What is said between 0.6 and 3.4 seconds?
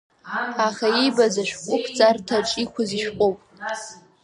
Аха иибаз ашәҟәықәҵарҭаҿ иқәыз ишәҟәуп.